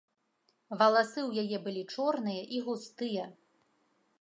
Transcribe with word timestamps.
Валасы 0.79 1.19
ў 1.25 1.31
яе 1.43 1.57
былі 1.65 1.83
чорныя 1.97 2.43
і 2.57 2.63
густыя. 2.71 3.23